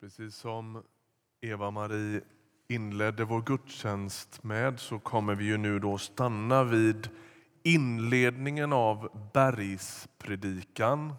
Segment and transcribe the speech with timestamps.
[0.00, 0.82] Precis som
[1.40, 2.20] Eva-Marie
[2.68, 7.08] inledde vår gudstjänst med så kommer vi ju nu då stanna vid
[7.62, 11.14] inledningen av bergspredikan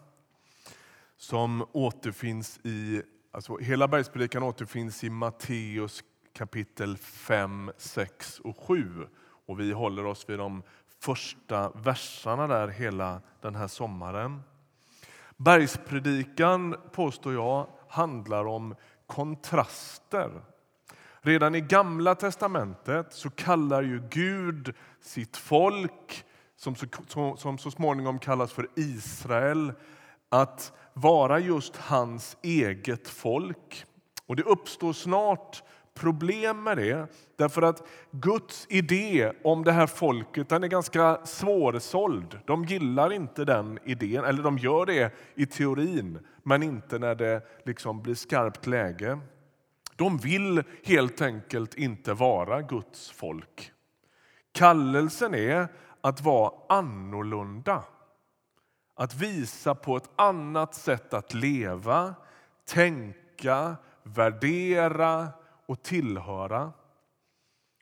[1.17, 6.03] som återfinns i, alltså hela bergspredikan återfinns i Matteus
[6.33, 9.07] kapitel 5, 6 och 7.
[9.45, 10.63] Och vi håller oss vid de
[10.99, 14.41] första verserna där hela den här sommaren.
[15.37, 18.75] Bergspredikan, påstår jag, handlar om
[19.07, 20.31] kontraster.
[21.21, 26.75] Redan i Gamla testamentet så kallar ju Gud sitt folk, som
[27.07, 29.73] så, som så småningom kallas för Israel,
[30.29, 33.85] att vara just hans eget folk.
[34.25, 35.63] Och Det uppstår snart
[35.93, 37.07] problem med det.
[37.35, 42.39] Därför att Guds idé om det här folket den är ganska svårsåld.
[42.45, 47.41] De gillar inte den idén, eller de gör det i teorin men inte när det
[47.65, 49.19] liksom blir skarpt läge.
[49.95, 53.71] De vill helt enkelt inte vara Guds folk.
[54.51, 55.67] Kallelsen är
[56.01, 57.83] att vara annorlunda.
[58.95, 62.15] Att visa på ett annat sätt att leva,
[62.65, 65.27] tänka, värdera
[65.65, 66.73] och tillhöra.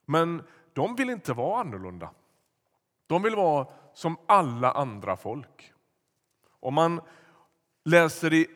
[0.05, 2.09] Men de vill inte vara annorlunda.
[3.07, 5.73] De vill vara som alla andra folk.
[6.59, 7.01] Om man
[7.89, 8.47] läser i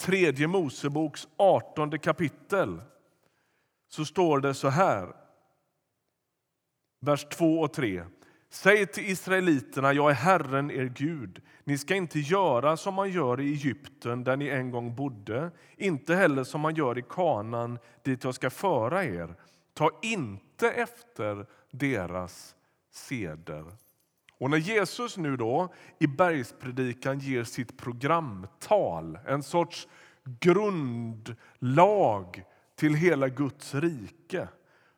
[0.00, 2.82] tredje Moseboks 18 kapitel
[3.88, 5.12] så står det så här,
[7.00, 8.04] vers 2 och 3.
[8.50, 11.42] Säg till israeliterna, jag är Herren er Gud.
[11.64, 16.14] Ni ska inte göra som man gör i Egypten där ni en gång bodde, inte
[16.14, 19.34] heller som man gör i Kanan dit jag ska föra er.
[19.74, 22.54] Ta inte efter deras
[22.90, 23.64] seder.
[24.42, 29.88] Och när Jesus nu då i bergspredikan ger sitt programtal, en sorts
[30.40, 32.44] grundlag
[32.76, 34.48] till hela Guds rike,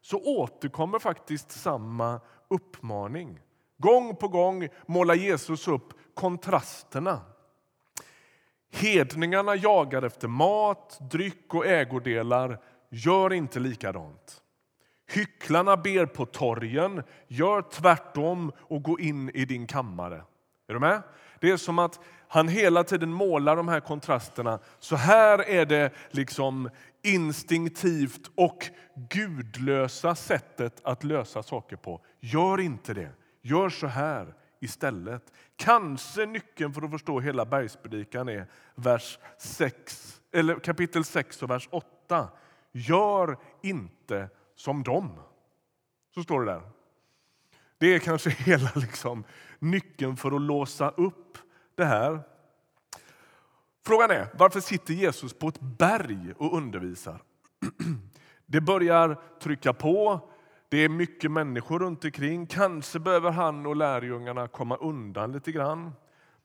[0.01, 3.41] så återkommer faktiskt samma uppmaning.
[3.79, 7.21] Gång på gång målar Jesus upp kontrasterna.
[8.73, 12.63] Hedningarna jagar efter mat, dryck och ägodelar.
[12.91, 14.44] Gör inte likadant.
[15.15, 17.03] Hycklarna ber på torgen.
[17.29, 20.23] Gör tvärtom och gå in i din kammare.
[20.69, 21.03] Är du med?
[21.41, 24.59] Det är som att han hela tiden målar de här kontrasterna.
[24.79, 26.71] Så här är det liksom
[27.03, 28.67] instinktivt och
[29.11, 32.01] gudlösa sättet att lösa saker på.
[32.21, 33.11] Gör inte det.
[33.43, 35.33] Gör så här istället.
[35.57, 41.69] Kanske nyckeln för att förstå hela bergspredikan är vers 6, eller kapitel 6 och vers
[41.71, 42.29] 8.
[42.73, 45.21] Gör inte som dem.
[46.15, 46.63] Så står det där.
[47.79, 49.25] Det är kanske hela liksom,
[49.59, 51.39] nyckeln för att låsa upp
[51.75, 52.21] det här.
[53.87, 57.23] Frågan är varför sitter Jesus på ett berg och undervisar?
[58.47, 60.29] Det börjar trycka på,
[60.69, 62.47] det är mycket människor runt omkring.
[62.47, 65.93] Kanske behöver han och lärjungarna komma undan lite grann.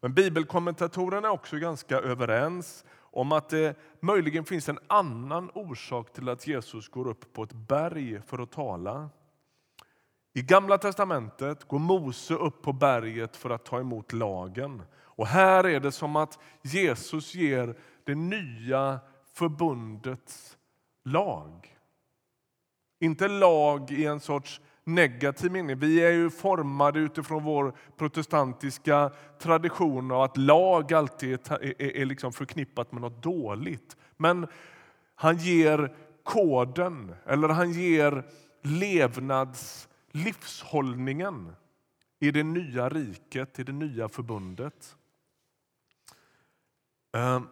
[0.01, 6.29] Men bibelkommentatorerna är också ganska överens om att det möjligen finns en annan orsak till
[6.29, 9.09] att Jesus går upp på ett berg för att tala.
[10.33, 14.81] I Gamla testamentet går Mose upp på berget för att ta emot lagen.
[14.97, 18.99] Och här är det som att Jesus ger det nya
[19.33, 20.57] förbundets
[21.05, 21.77] lag.
[22.99, 25.79] Inte lag i en sorts negativ mening.
[25.79, 32.05] Vi är ju formade utifrån vår protestantiska tradition av att lag alltid är, är, är
[32.05, 33.97] liksom förknippat med något dåligt.
[34.17, 34.47] Men
[35.15, 38.23] han ger koden, eller han ger
[38.61, 41.55] levnads livshållningen
[42.19, 44.95] i det nya riket, i det nya förbundet.
[47.13, 47.47] Ehm,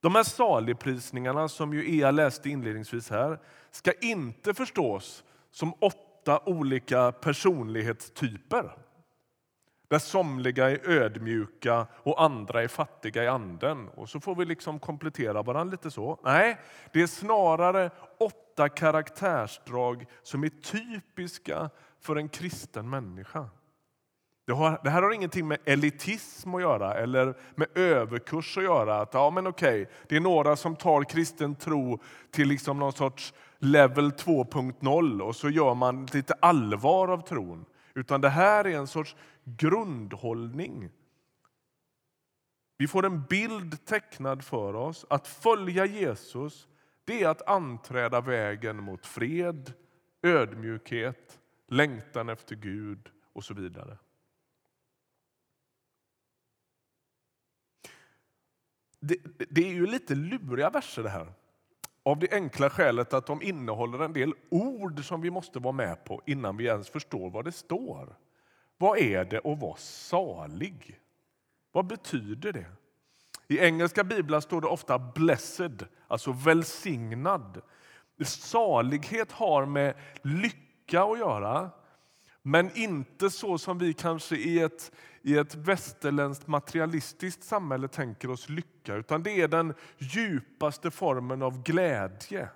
[0.00, 3.38] de här saligprisningarna som ju Ea läste inledningsvis här
[3.70, 8.76] ska inte förstås som åtta olika personlighetstyper
[9.88, 13.88] där somliga är ödmjuka och andra är fattiga i anden.
[13.88, 16.20] Och så får vi liksom komplettera varandra lite så.
[16.24, 16.60] Nej,
[16.92, 17.90] det är snarare
[18.20, 21.70] åtta karaktärsdrag som är typiska
[22.00, 23.48] för en kristen människa.
[24.46, 29.00] Det, har, det här har ingenting med elitism att göra eller med överkurs att göra.
[29.00, 32.00] Att, ja, men okej, det är några som tar kristen tro
[32.30, 37.64] till liksom någon sorts level 2.0 och så gör man lite allvar av tron.
[37.94, 40.90] Utan det här är en sorts grundhållning.
[42.76, 45.06] Vi får en bild tecknad för oss.
[45.10, 46.68] Att följa Jesus
[47.04, 49.72] det är att anträda vägen mot fred,
[50.22, 53.98] ödmjukhet, längtan efter Gud och så vidare.
[59.00, 59.16] Det,
[59.50, 61.32] det är ju lite luriga verser det här.
[62.06, 66.04] Av det enkla skälet att de innehåller en del ord som vi måste vara med
[66.04, 68.16] på innan vi ens förstår vad det står.
[68.78, 71.00] Vad är det att vara salig?
[71.72, 72.66] Vad betyder det?
[73.48, 77.62] I engelska biblar står det ofta blessed, alltså välsignad.
[78.24, 81.70] Salighet har med lycka att göra,
[82.42, 84.92] men inte så som vi kanske i ett,
[85.22, 91.62] i ett västerländskt materialistiskt samhälle tänker oss lycka, utan det är den djupaste formen av
[91.62, 92.48] glädje.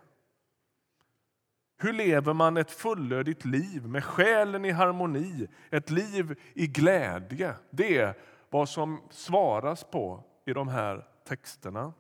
[1.79, 7.55] Hur lever man ett fullödigt liv med själen i harmoni, ett liv i glädje?
[7.71, 8.15] Det är
[8.51, 11.93] vad som svaras på i de här texterna.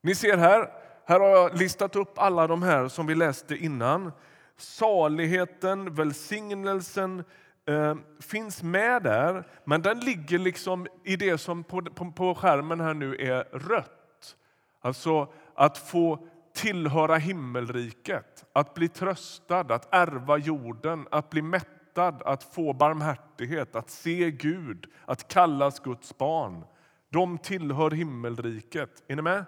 [0.00, 0.70] Ni ser här,
[1.04, 4.12] här har jag listat upp alla de här som vi läste innan.
[4.56, 7.24] Saligheten, välsignelsen
[7.66, 12.80] eh, finns med där, men den ligger liksom i det som på, på, på skärmen
[12.80, 14.36] här nu är rött.
[14.80, 22.42] Alltså att få tillhöra himmelriket, att bli tröstad, att ärva jorden, att bli mättad, att
[22.42, 26.64] få barmhärtighet, att se Gud, att kallas Guds barn.
[27.10, 29.02] De tillhör himmelriket.
[29.08, 29.44] Är ni med?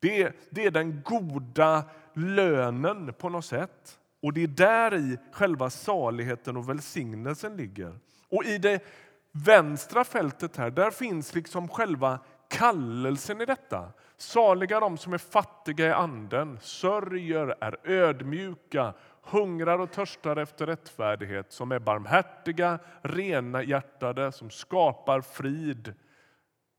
[0.00, 3.98] Det är, det är den goda lönen på något sätt.
[4.24, 7.98] Och det är där i själva saligheten och välsignelsen ligger.
[8.28, 8.84] Och i det
[9.32, 12.18] vänstra fältet här, där finns liksom själva
[12.48, 13.92] kallelsen i detta.
[14.16, 21.52] Saliga de som är fattiga i anden, sörjer, är ödmjuka, hungrar och törstar efter rättfärdighet,
[21.52, 25.94] som är barmhärtiga, rena hjärtade, som skapar frid.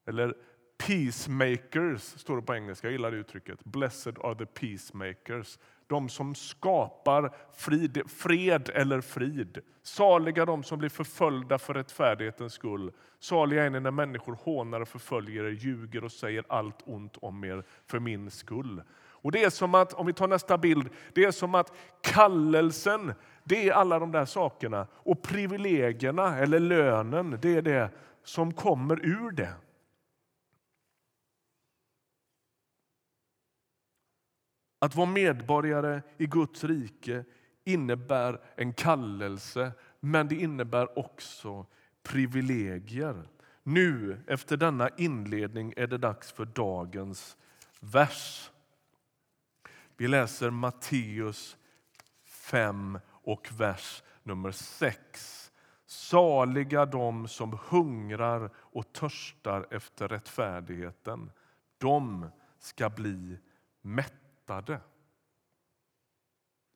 [0.07, 0.33] Eller
[0.77, 2.87] peacemakers, står det på engelska.
[2.87, 3.63] Jag gillar det uttrycket.
[3.63, 9.57] Blessed are the peacemakers de som skapar frid, fred eller frid.
[9.83, 12.91] Saliga de som blir förföljda för rättfärdighetens skull.
[13.19, 17.43] Saliga är ni när människor hånar och förföljer er, ljuger och säger allt ont om
[17.43, 18.81] er för min skull.
[19.25, 23.13] Och det är som att, om vi tar nästa bild, det är som att kallelsen,
[23.43, 24.87] det är alla de där sakerna.
[24.93, 27.89] Och privilegierna, eller lönen, det är det
[28.23, 29.53] som kommer ur det.
[34.85, 37.23] Att vara medborgare i Guds rike
[37.63, 41.65] innebär en kallelse, men det innebär också
[42.03, 43.27] privilegier.
[43.63, 47.37] Nu, efter denna inledning, är det dags för dagens
[47.79, 48.51] vers.
[49.97, 51.57] Vi läser Matteus
[52.25, 55.51] 5 och vers nummer 6.
[55.85, 61.31] Saliga de som hungrar och törstar efter rättfärdigheten.
[61.77, 62.29] De
[62.59, 63.37] ska bli
[63.81, 64.79] mätta mättade.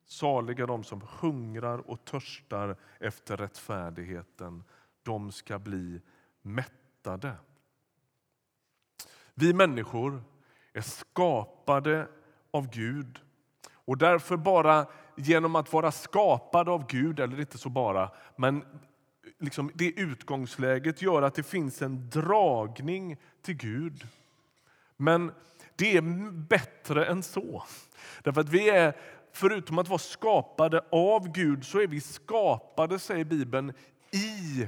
[0.05, 4.63] Saliga de som hungrar och törstar efter rättfärdigheten.
[5.03, 6.01] De ska bli
[6.41, 7.35] mättade.
[9.33, 10.23] Vi människor
[10.73, 12.07] är skapade
[12.51, 13.19] av Gud.
[13.71, 18.65] Och därför bara genom att vara skapade av Gud, eller inte så bara, men
[19.39, 24.07] liksom det utgångsläget gör att det finns en dragning till Gud.
[24.97, 25.31] Men
[25.79, 27.63] det är bättre än så.
[28.23, 28.97] Därför att vi är,
[29.31, 33.73] förutom att vara skapade av Gud, så är vi skapade, säger Bibeln,
[34.11, 34.67] i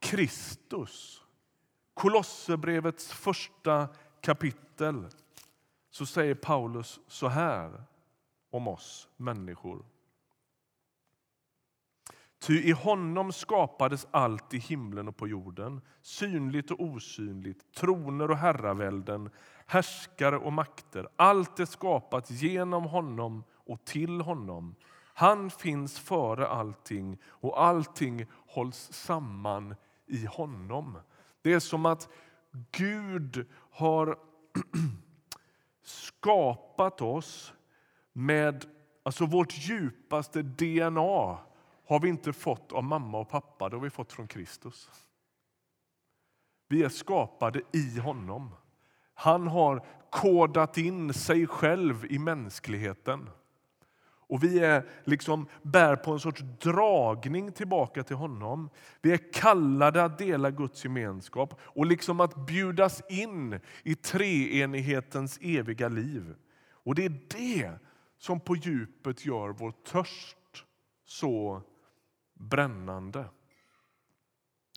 [0.00, 1.22] Kristus.
[1.94, 3.88] Kolosserbrevets första
[4.20, 5.06] kapitel
[5.90, 7.82] så säger Paulus så här
[8.50, 9.84] om oss människor.
[12.42, 18.36] Ty i honom skapades allt i himlen och på jorden, synligt och osynligt, troner och
[18.36, 19.30] herravälden,
[19.72, 21.08] härskare och makter.
[21.16, 24.74] Allt är skapat genom honom och till honom.
[25.14, 29.74] Han finns före allting och allting hålls samman
[30.06, 30.98] i honom.
[31.42, 32.08] Det är som att
[32.70, 34.18] Gud har
[35.82, 37.52] skapat oss
[38.12, 38.66] med
[39.02, 41.38] alltså vårt djupaste DNA
[41.86, 44.90] har vi inte fått av mamma och pappa, det har vi fått från Kristus.
[46.68, 48.50] Vi är skapade i honom.
[49.22, 53.30] Han har kodat in sig själv i mänskligheten.
[54.04, 58.70] Och Vi är liksom bär på en sorts dragning tillbaka till honom.
[59.02, 65.88] Vi är kallade att dela Guds gemenskap och liksom att bjudas in i treenighetens eviga
[65.88, 66.34] liv.
[66.72, 67.70] Och Det är det
[68.18, 70.64] som på djupet gör vår törst
[71.04, 71.62] så
[72.34, 73.24] brännande.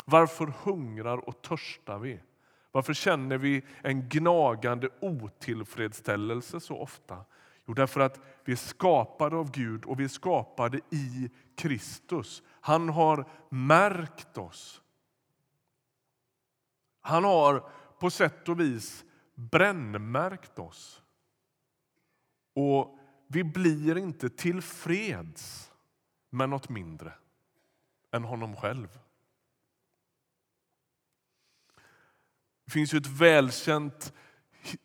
[0.05, 2.19] Varför hungrar och törstar vi?
[2.75, 7.25] Varför känner vi en gnagande otillfredsställelse så ofta?
[7.65, 12.43] Jo, därför att vi är skapade av Gud och vi är skapade i Kristus.
[12.61, 14.81] Han har märkt oss.
[17.01, 19.05] Han har på sätt och vis
[19.35, 21.01] brännmärkt oss.
[22.53, 25.71] Och vi blir inte tillfreds
[26.29, 27.13] med något mindre
[28.11, 28.99] än honom själv.
[32.65, 34.13] Det finns ju ett välkänt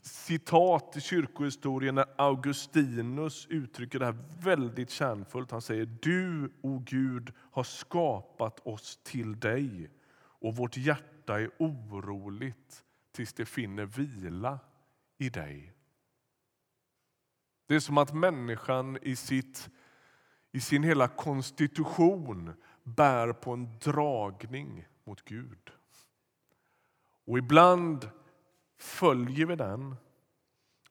[0.03, 5.51] citat i kyrkohistorien när Augustinus uttrycker det här väldigt kärnfullt.
[5.51, 12.85] Han säger Du, o Gud, har skapat oss till dig och vårt hjärta är oroligt
[13.13, 14.59] tills det finner vila
[15.19, 15.73] i dig.
[17.67, 19.71] Det är som att människan i, sitt,
[20.53, 25.71] i sin hela konstitution bär på en dragning mot Gud.
[27.31, 28.11] Och ibland
[28.79, 29.97] följer vi den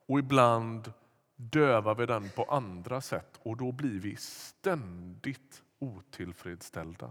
[0.06, 0.94] och ibland
[1.36, 7.08] dövar vi den på andra sätt och då blir vi ständigt otillfredsställda.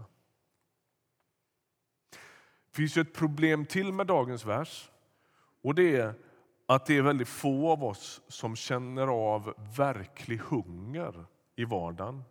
[2.65, 4.91] Det finns ju ett problem till med dagens vers
[5.61, 6.13] och det är
[6.65, 12.23] att det är väldigt få av oss som känner av verklig hunger i vardagen.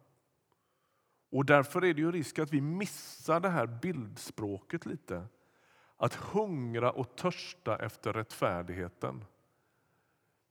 [1.30, 5.26] Och därför är det ju risk att vi missar det här bildspråket lite.
[5.98, 9.24] Att hungra och törsta efter rättfärdigheten.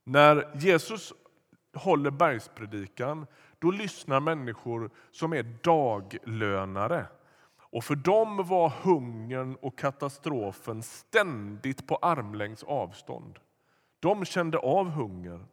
[0.04, 1.14] När Jesus
[1.74, 3.28] håller bergspredikan
[3.60, 7.06] då lyssnar människor som är daglönare.
[7.58, 13.40] Och för dem var hungern och katastrofen ständigt på armlängds avstånd.
[14.00, 15.46] De kände av hunger.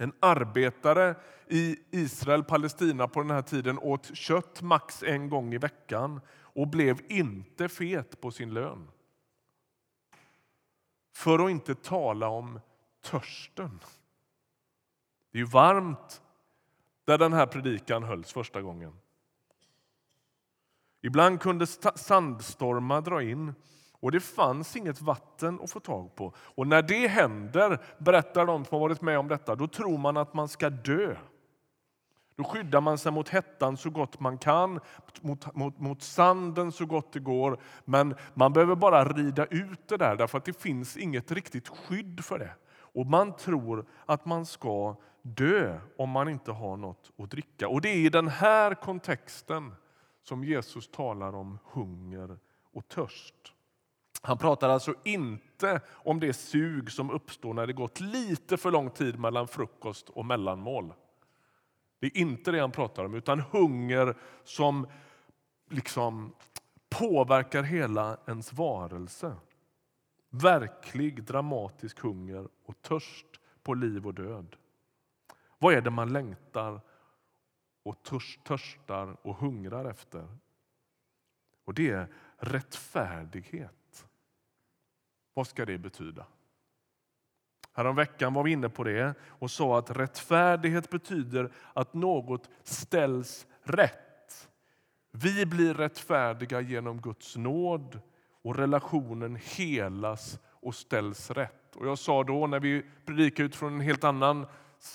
[0.00, 1.14] En arbetare
[1.46, 6.68] i Israel, Palestina på den här tiden åt kött max en gång i veckan och
[6.68, 8.90] blev inte fet på sin lön.
[11.12, 12.60] För att inte tala om
[13.00, 13.80] törsten.
[15.30, 16.22] Det är ju varmt
[17.04, 18.92] där den här predikan hölls första gången.
[21.00, 23.54] Ibland kunde sandstormar dra in
[24.00, 26.32] och det fanns inget vatten att få tag på.
[26.36, 30.16] Och när det händer, berättar de som har varit med om detta, då tror man
[30.16, 31.16] att man ska dö.
[32.36, 34.80] Då skyddar man sig mot hettan så gott man kan,
[35.20, 37.60] mot, mot, mot sanden så gott det går.
[37.84, 42.24] Men man behöver bara rida ut det där, därför att det finns inget riktigt skydd
[42.24, 42.54] för det.
[42.70, 47.68] Och man tror att man ska dö om man inte har något att dricka.
[47.68, 49.74] Och det är i den här kontexten
[50.22, 52.38] som Jesus talar om hunger
[52.72, 53.54] och törst.
[54.22, 58.90] Han pratar alltså inte om det sug som uppstår när det gått lite för lång
[58.90, 60.92] tid mellan frukost och mellanmål.
[62.00, 64.86] Det är inte det han pratar om, utan hunger som
[65.70, 66.34] liksom
[66.88, 69.36] påverkar hela ens varelse.
[70.30, 73.26] Verklig dramatisk hunger och törst
[73.62, 74.56] på liv och död.
[75.58, 76.80] Vad är det man längtar
[77.82, 78.02] och
[78.44, 80.28] törstar och hungrar efter?
[81.64, 83.77] Och Det är rättfärdighet.
[85.38, 86.26] Vad ska det betyda?
[87.72, 94.48] Häromveckan var vi inne på det och sa att rättfärdighet betyder att något ställs rätt.
[95.10, 98.00] Vi blir rättfärdiga genom Guds nåd
[98.42, 101.76] och relationen helas och ställs rätt.
[101.76, 104.46] Och jag sa då när vi predikade utifrån en helt annan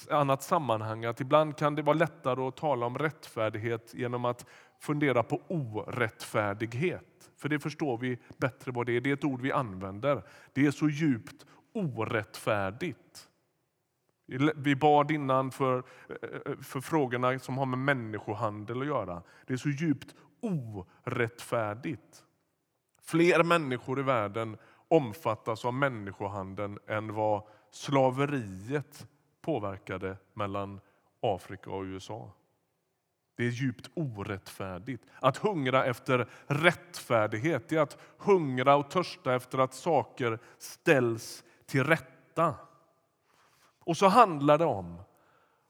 [0.09, 4.45] annat sammanhang att ibland kan det vara lättare att tala om rättfärdighet genom att
[4.79, 7.12] fundera på orättfärdighet.
[7.43, 9.01] För det förstår vi bättre vad det är.
[9.01, 10.23] Det är ett ord vi använder.
[10.53, 13.29] Det är så djupt orättfärdigt.
[14.55, 19.23] Vi bad innan för, eh, eh, för frågorna som har med människohandel att göra.
[19.45, 22.23] Det är så djupt orättfärdigt.
[23.01, 24.57] Fler människor i världen
[24.87, 29.07] omfattas av människohandeln än vad slaveriet
[29.41, 30.79] påverkade mellan
[31.21, 32.31] Afrika och USA.
[33.35, 35.05] Det är djupt orättfärdigt.
[35.19, 42.55] Att hungra efter rättfärdighet är att hungra och törsta efter att saker ställs till rätta.
[43.79, 45.01] Och så handlar det om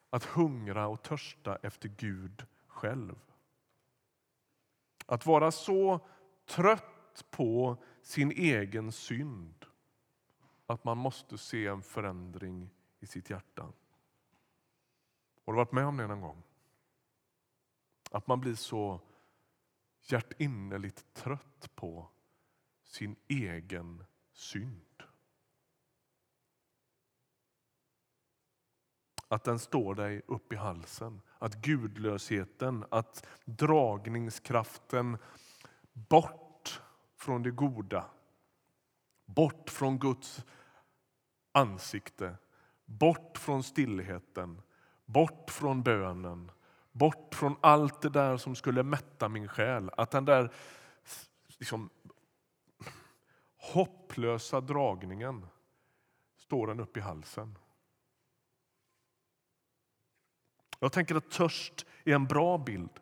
[0.10, 3.16] att hungra och törsta efter Gud själv.
[5.06, 6.00] Att vara så
[6.46, 9.66] trött på sin egen synd
[10.66, 13.62] att man måste se en förändring i sitt hjärta.
[15.46, 16.44] Har du varit med om det någon gång?
[18.14, 19.02] Att man blir så
[20.02, 22.10] hjärtinnerligt trött på
[22.84, 24.04] sin egen
[24.34, 25.04] synd.
[29.28, 31.22] Att den står dig upp i halsen.
[31.40, 35.18] Att gudlösheten, att dragningskraften
[35.94, 36.82] bort
[37.16, 38.10] från det goda,
[39.26, 40.46] bort från Guds
[41.52, 42.38] ansikte,
[42.86, 44.62] bort från stillheten,
[45.06, 46.52] bort från bönen,
[46.94, 49.90] Bort från allt det där som skulle mätta min själ.
[49.98, 50.54] Att den där
[51.58, 51.90] liksom,
[53.58, 55.46] hopplösa dragningen
[56.38, 57.58] står den upp i halsen.
[60.80, 63.00] Jag tänker att törst är en bra bild.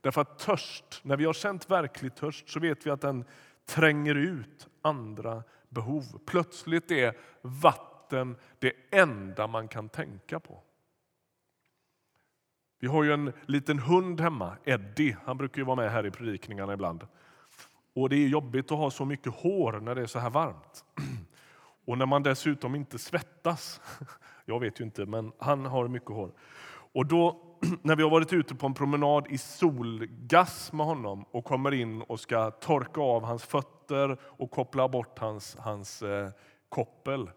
[0.00, 3.24] Därför att törst, när vi har känt verklig törst så vet vi att den
[3.64, 6.04] tränger ut andra behov.
[6.26, 10.62] Plötsligt är vatten det enda man kan tänka på.
[12.80, 15.16] Vi har ju en liten hund hemma, Eddie.
[15.24, 17.06] Han brukar ju vara med här i predikningarna ibland.
[17.94, 20.84] Och Det är jobbigt att ha så mycket hår när det är så här varmt.
[21.86, 23.80] Och när man dessutom inte svettas.
[24.44, 26.32] Jag vet ju inte, men han har mycket hår.
[26.92, 27.40] Och då
[27.82, 32.02] när vi har varit ute på en promenad i solgass med honom och kommer in
[32.02, 36.30] och ska torka av hans fötter och koppla bort hans, hans eh,
[36.68, 37.30] koppel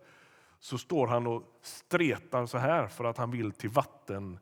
[0.60, 4.40] så står han och stretar så här för att han vill till vatten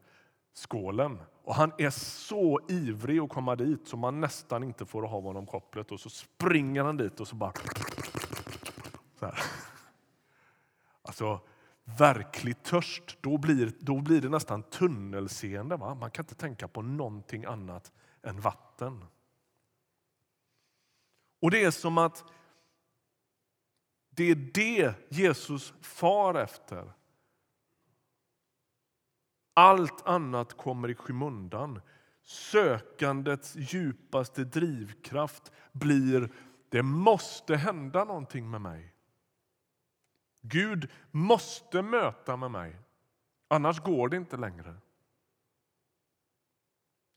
[0.60, 1.20] skålen.
[1.44, 5.46] Och han är så ivrig att komma dit så man nästan inte får ha honom
[5.46, 5.92] kopplet.
[5.92, 7.54] Och så springer han dit och så bara...
[9.20, 9.39] Så här.
[11.01, 11.39] Alltså,
[11.84, 15.78] verklig törst, då blir, då blir det nästan tunnelseende.
[15.78, 15.96] Va?
[15.96, 17.92] Man kan inte tänka på någonting annat
[18.24, 19.06] än vatten.
[21.42, 22.24] Och det är som att
[24.10, 26.92] det är det Jesus far efter.
[29.60, 31.82] Allt annat kommer i skymundan.
[32.24, 36.30] Sökandets djupaste drivkraft blir
[36.70, 38.94] det måste hända någonting med mig.
[40.42, 42.75] Gud måste möta med mig,
[43.48, 44.75] annars går det inte längre.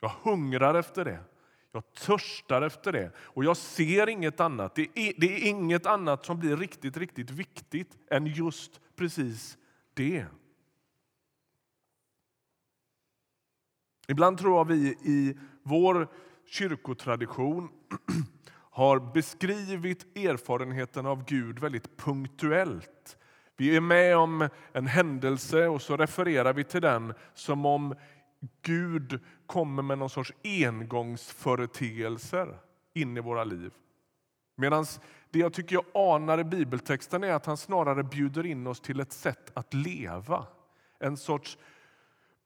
[0.01, 1.25] Jag hungrar efter det.
[1.73, 4.75] Jag törstar efter det och jag ser inget annat.
[4.75, 9.59] Det är, det är inget annat som blir riktigt, riktigt viktigt än just precis
[9.95, 10.27] det.
[14.09, 16.09] Ibland tror jag vi i vår
[16.47, 17.69] kyrkotradition
[18.71, 23.19] har beskrivit erfarenheten av Gud väldigt punktuellt.
[23.57, 27.95] Vi är med om en händelse och så refererar vi till den som om
[28.63, 32.59] Gud kommer med någon sorts engångsföreteelser
[32.95, 33.73] in i våra liv.
[34.57, 34.87] Medan
[35.31, 39.01] det jag tycker jag anar i bibeltexten är att han snarare bjuder in oss till
[39.01, 40.47] ett sätt att leva.
[40.99, 41.59] En sorts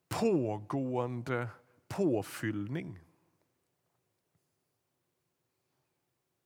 [0.09, 1.49] pågående
[1.89, 2.99] påfyllning.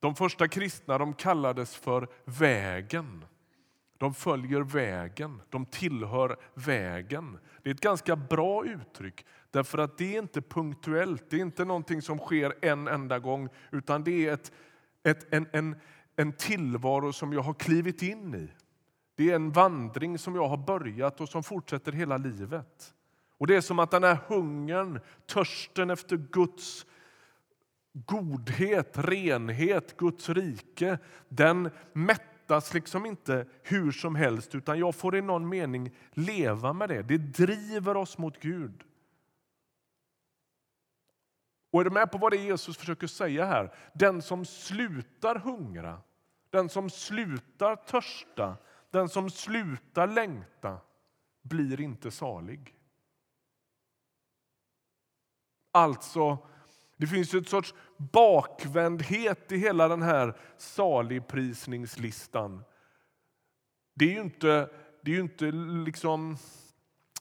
[0.00, 3.24] De första kristna de kallades för vägen.
[3.98, 7.38] De följer vägen, de tillhör vägen.
[7.62, 11.30] Det är ett ganska bra uttryck, därför att det är inte punktuellt.
[11.30, 14.52] Det är inte någonting som sker en enda gång, utan det är ett,
[15.02, 15.76] ett, en, en,
[16.16, 18.48] en tillvaro som jag har klivit in i.
[19.14, 22.94] Det är en vandring som jag har börjat och som fortsätter hela livet.
[23.40, 26.86] Och Det är som att den här hungern, törsten efter Guds
[27.92, 30.98] godhet, renhet, Guds rike,
[31.28, 36.88] den mättas liksom inte hur som helst utan jag får i någon mening leva med
[36.88, 37.02] det.
[37.02, 38.84] Det driver oss mot Gud.
[41.70, 43.74] Och är du med på vad det är Jesus försöker säga här?
[43.92, 46.00] Den som slutar hungra,
[46.50, 48.56] den som slutar törsta,
[48.90, 50.78] den som slutar längta
[51.42, 52.79] blir inte salig.
[55.72, 56.38] Alltså,
[56.96, 62.64] det finns ett sorts bakvändhet i hela den här saligprisningslistan.
[63.94, 64.70] Det är ju inte,
[65.02, 65.50] det är ju inte
[65.84, 66.36] liksom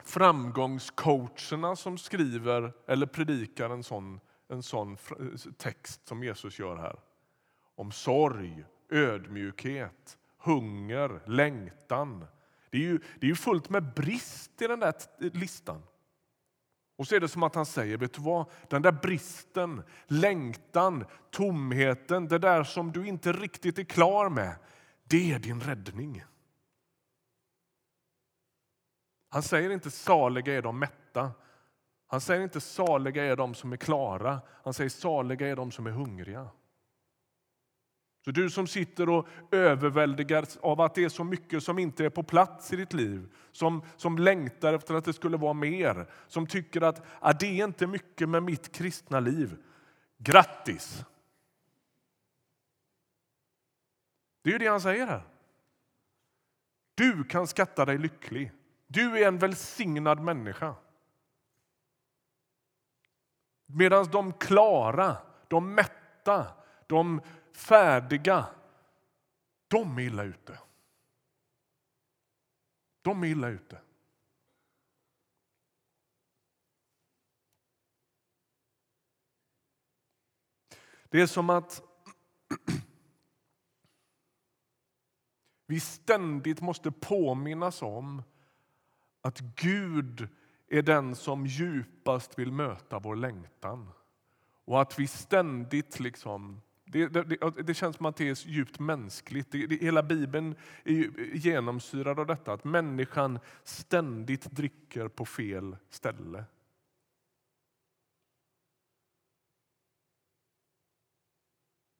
[0.04, 4.98] framgångscoacherna som skriver eller predikar en sån, en sån
[5.58, 7.00] text som Jesus gör här.
[7.76, 12.26] Om sorg, ödmjukhet, hunger, längtan.
[12.70, 15.82] Det är ju, det är ju fullt med brist i den där listan.
[17.00, 18.46] Och så är det som att han säger, vet du vad?
[18.68, 24.56] Den där bristen, längtan, tomheten, det där som du inte riktigt är klar med,
[25.04, 26.24] det är din räddning.
[29.30, 31.32] Han säger inte saliga är de mätta.
[32.08, 34.42] Han säger inte saliga är de som är klara.
[34.64, 36.50] Han säger saliga är de som är hungriga.
[38.30, 42.10] Så du som sitter och överväldigas av att det är så mycket som inte är
[42.10, 46.48] på plats i ditt liv, som, som längtar efter att det skulle vara mer, som
[46.48, 49.58] tycker att ah, det är inte mycket med mitt kristna liv.
[50.18, 51.06] Grattis!
[54.42, 55.24] Det är ju det han säger här.
[56.96, 58.52] Du kan skatta dig lycklig.
[58.88, 60.76] Du är en välsignad människa.
[63.66, 66.48] Medan de klara, de mätta,
[66.88, 67.22] de
[67.60, 68.46] färdiga,
[69.68, 70.60] de är illa ute.
[73.02, 73.82] De är illa ute.
[81.10, 81.82] Det är som att
[85.66, 88.24] vi ständigt måste påminnas om
[89.22, 90.28] att Gud
[90.68, 93.92] är den som djupast vill möta vår längtan.
[94.66, 99.52] Och att vi ständigt liksom det, det, det, känns som att det är djupt mänskligt.
[99.52, 106.46] Det, hela Bibeln är genomsyrad av detta att människan ständigt dricker på fel ställe.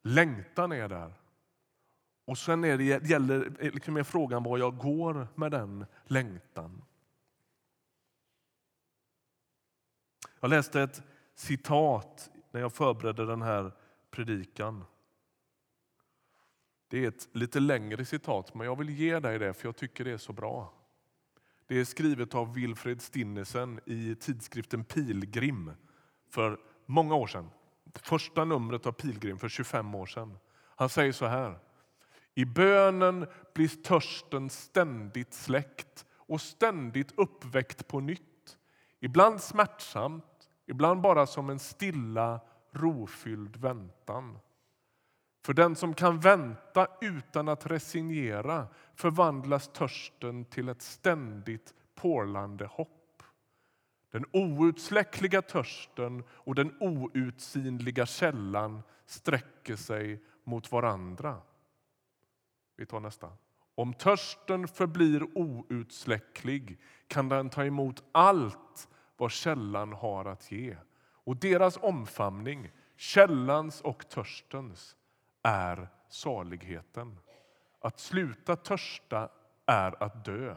[0.04, 1.14] Längtan är där.
[2.26, 6.82] Och sen är det, gäller liksom frågan var jag går med den längtan.
[10.40, 11.04] Jag läste ett
[11.36, 13.72] citat när jag förberedde den här
[14.12, 14.86] predikan.
[16.88, 20.06] Det är ett lite längre citat, men jag vill ge dig det för jag tycker
[20.06, 20.74] det är så bra.
[21.68, 25.72] Det är skrivet av Wilfred Stinnesen i tidskriften Pilgrim
[26.30, 27.50] för många år sedan.
[27.96, 30.38] Första numret av Pilgrim för 25 år sedan.
[30.76, 31.60] Han säger så här.
[32.36, 38.58] I bönen blir törsten ständigt släckt och ständigt uppväckt på nytt.
[39.00, 44.40] Ibland smärtsamt, ibland bara som en stilla rofylld väntan.
[45.46, 53.24] För den som kan vänta utan att resignera förvandlas törsten till ett ständigt porlande hopp.
[54.12, 61.42] Den outsläckliga törsten och den outsinliga källan sträcker sig mot varandra.
[62.76, 63.32] Vi tar nästa.
[63.76, 70.78] Om törsten förblir outsläcklig kan den ta emot allt vad källan har att ge.
[71.24, 74.96] Och deras omfamning, källans och törstens,
[75.44, 77.20] är saligheten.
[77.80, 79.30] Att sluta törsta
[79.66, 80.56] är att dö.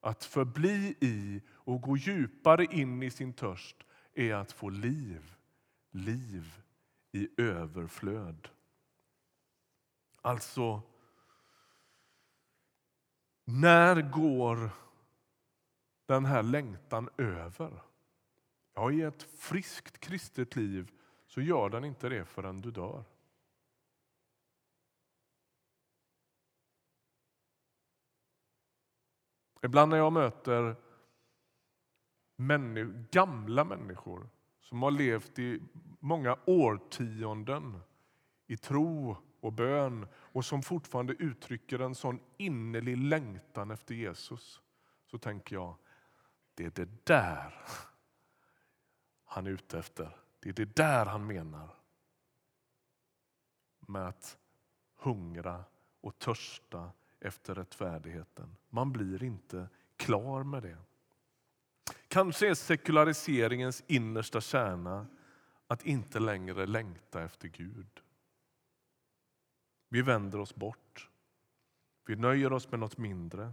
[0.00, 3.76] Att förbli i och gå djupare in i sin törst
[4.14, 5.34] är att få liv,
[5.90, 6.62] liv
[7.12, 8.48] i överflöd.
[10.22, 10.82] Alltså,
[13.44, 14.70] när går
[16.06, 17.82] den här längtan över?
[18.74, 20.90] Ja, i ett friskt kristet liv
[21.26, 23.04] så gör den inte det förrän du dör.
[29.62, 30.76] Ibland när jag möter
[32.36, 34.28] människor, gamla människor
[34.60, 35.60] som har levt i
[36.00, 37.80] många årtionden
[38.46, 44.60] i tro och bön och som fortfarande uttrycker en sån innerlig längtan efter Jesus
[45.06, 45.74] så tänker jag,
[46.54, 47.54] det är det där
[49.34, 50.16] han är ute efter.
[50.40, 51.68] Det är det där han menar
[53.80, 54.38] med att
[54.96, 55.64] hungra
[56.00, 58.56] och törsta efter rättfärdigheten.
[58.68, 60.78] Man blir inte klar med det.
[62.08, 65.06] Kanske är sekulariseringens innersta kärna
[65.66, 68.00] att inte längre längta efter Gud.
[69.88, 71.10] Vi vänder oss bort.
[72.06, 73.52] Vi nöjer oss med något mindre.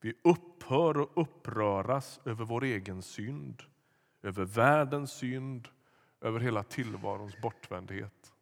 [0.00, 3.62] Vi upphör att uppröras över vår egen synd
[4.22, 5.68] över världens synd,
[6.20, 8.32] över hela tillvarons bortvändhet.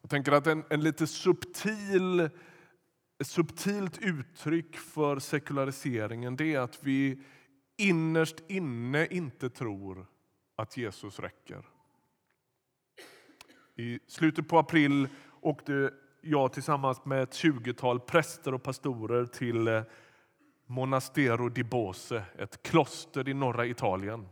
[0.00, 2.20] Jag tänker att en, en lite subtil,
[3.18, 7.22] ett subtilt uttryck för sekulariseringen det är att vi
[7.76, 10.06] innerst inne inte tror
[10.56, 11.68] att Jesus räcker.
[13.76, 15.08] I slutet på april
[15.40, 19.82] åkte jag tillsammans med ett tjugotal präster och pastorer till eh,
[20.72, 24.28] Monastero di Bose, ett kloster i norra Italien.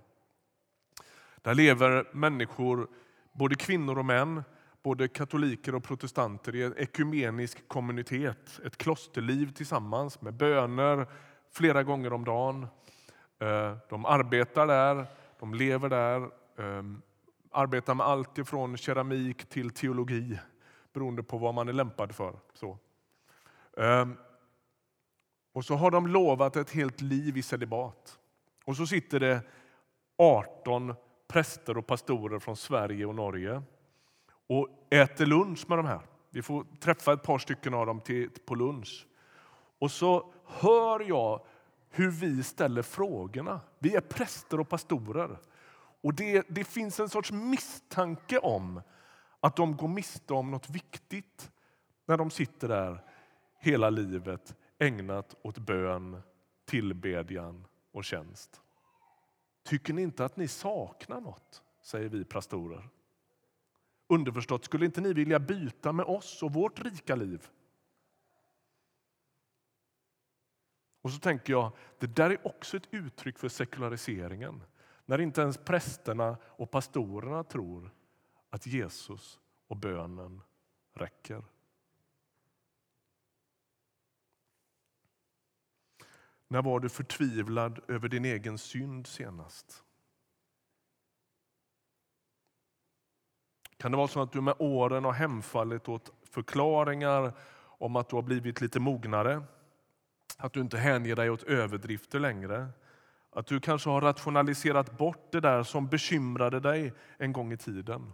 [1.43, 2.89] Där lever människor,
[3.33, 4.43] både kvinnor och män,
[4.83, 8.61] både katoliker och protestanter i en ekumenisk kommunitet.
[8.65, 11.07] Ett klosterliv tillsammans med böner
[11.53, 12.67] flera gånger om dagen.
[13.39, 15.07] Eh, de arbetar där,
[15.39, 17.03] de lever där, ehm,
[17.51, 20.39] arbetar med allt ifrån keramik till teologi
[20.93, 22.35] beroende på vad man är lämpad för.
[22.55, 22.79] Så.
[23.77, 24.17] Ehm,
[25.53, 28.19] och så har de lovat ett helt liv i celibat.
[28.65, 29.43] Och så sitter det
[30.17, 30.95] 18
[31.29, 33.63] präster och pastorer från Sverige och Norge
[34.47, 36.01] och äter lunch med de här.
[36.31, 39.07] Vi får träffa ett par stycken av dem till, på lunch.
[39.79, 41.41] Och så hör jag
[41.91, 43.61] hur vi ställer frågorna.
[43.79, 45.39] Vi är präster och pastorer.
[46.03, 48.83] Och det, det finns en sorts misstanke om
[49.41, 51.51] att de går miste om något viktigt
[52.07, 53.05] när de sitter där
[53.59, 56.23] hela livet ägnat åt bön,
[56.65, 58.63] tillbedjan och tjänst.
[59.63, 61.63] Tycker ni inte att ni saknar något?
[61.83, 62.89] säger vi pastorer.
[64.07, 67.49] Underförstått, skulle inte ni vilja byta med oss och vårt rika liv?
[71.03, 74.63] Och så tänker jag, det där är också ett uttryck för sekulariseringen.
[75.07, 77.91] När inte ens prästerna och pastorerna tror
[78.51, 80.43] att Jesus och bönen
[80.95, 81.45] räcker.
[86.53, 89.85] När var du förtvivlad över din egen synd senast?
[93.77, 97.33] Kan det vara så att du med åren har hemfallit åt förklaringar
[97.63, 99.43] om att du har blivit lite mognare?
[100.37, 102.69] Att du inte hänger dig åt överdrifter längre?
[103.31, 108.13] Att du kanske har rationaliserat bort det där som bekymrade dig en gång i tiden?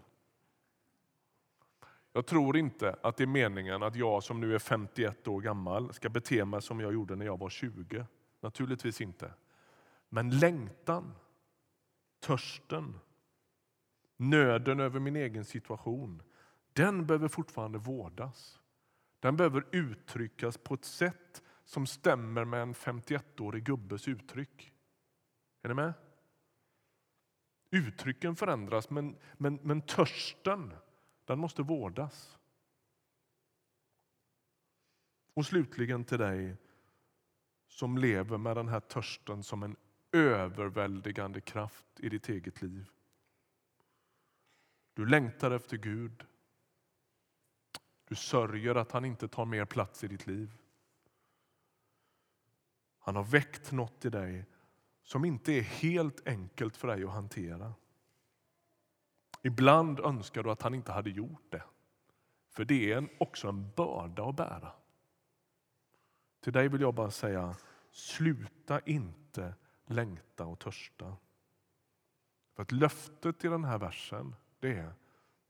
[2.13, 5.93] Jag tror inte att det är meningen att jag som nu är 51 år gammal
[5.93, 8.07] ska bete mig som jag gjorde när jag var 20.
[8.41, 9.35] Naturligtvis inte.
[10.09, 11.15] Men längtan,
[12.21, 12.99] törsten,
[14.17, 16.23] nöden över min egen situation,
[16.73, 18.61] den behöver fortfarande vårdas.
[19.21, 24.73] Den behöver uttryckas på ett sätt som stämmer med en 51-årig gubbes uttryck.
[25.63, 25.93] Är ni med?
[27.71, 30.75] Uttrycken förändras, men, men, men törsten
[31.25, 32.39] den måste vårdas.
[35.35, 36.57] Och slutligen till dig
[37.77, 39.77] som lever med den här törsten som en
[40.13, 42.91] överväldigande kraft i ditt eget liv.
[44.95, 46.25] Du längtar efter Gud.
[48.05, 50.53] Du sörjer att han inte tar mer plats i ditt liv.
[52.99, 54.45] Han har väckt något i dig
[55.03, 57.75] som inte är helt enkelt för dig att hantera.
[59.43, 61.63] Ibland önskar du att han inte hade gjort det.
[62.49, 64.73] För det är också en börda att bära.
[66.47, 67.57] Till dig vill jag bara säga,
[67.91, 69.55] sluta inte
[69.87, 71.17] längta och törsta.
[72.55, 74.95] För att löftet i den här versen det är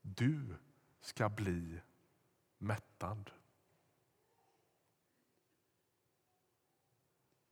[0.02, 0.56] du
[1.00, 1.80] ska bli
[2.58, 3.30] mättad.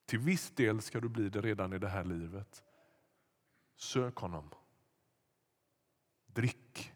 [0.07, 2.65] Till viss del ska du bli det redan i det här livet.
[3.77, 4.51] Sök honom.
[6.27, 6.93] Drick.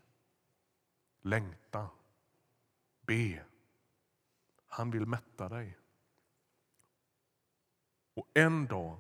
[1.21, 1.91] Längta.
[3.01, 3.45] Be.
[4.67, 5.79] Han vill mätta dig.
[8.19, 8.99] Och en dag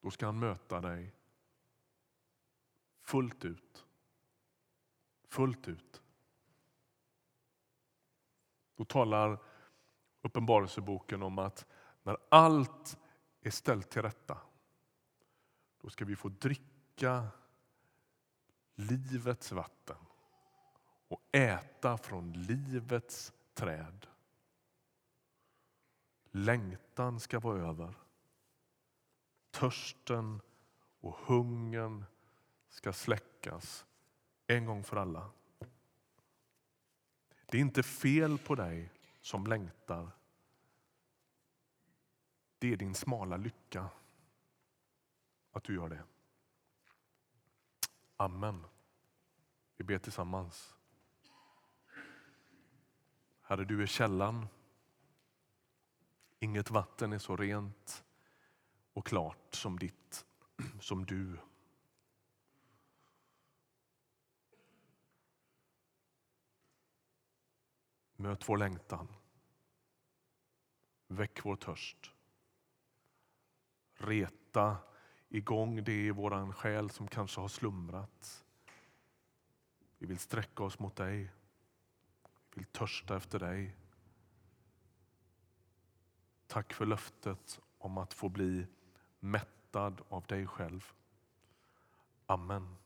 [0.00, 1.14] då ska han möta dig
[3.02, 3.84] fullt ut.
[5.28, 6.02] Fullt ut.
[8.76, 9.38] Då talar
[10.22, 11.66] Uppenbarelseboken om att
[12.02, 12.98] när allt
[13.40, 14.38] är ställt till rätta
[15.80, 17.28] då ska vi få dricka
[18.74, 20.06] livets vatten
[21.08, 24.06] och äta från livets träd.
[26.30, 27.94] Längtan ska vara över.
[29.50, 30.40] Törsten
[31.00, 32.04] och hungern
[32.68, 33.86] ska släckas
[34.46, 35.30] en gång för alla.
[37.46, 40.10] Det är inte fel på dig som längtar.
[42.58, 43.90] Det är din smala lycka
[45.52, 46.04] att du gör det.
[48.16, 48.64] Amen.
[49.76, 50.74] Vi ber tillsammans.
[53.42, 54.46] Herre, du är källan.
[56.40, 58.04] Inget vatten är så rent
[58.92, 60.26] och klart som ditt,
[60.80, 61.38] som du.
[68.16, 69.08] Möt vår längtan.
[71.06, 72.12] Väck vår törst.
[73.94, 74.76] Reta
[75.28, 78.44] igång det i vår själ som kanske har slumrat.
[79.98, 81.18] Vi vill sträcka oss mot dig.
[82.50, 83.76] Vi vill törsta efter dig.
[86.48, 88.66] Tack för löftet om att få bli
[89.20, 90.92] mättad av dig själv.
[92.26, 92.76] Amen.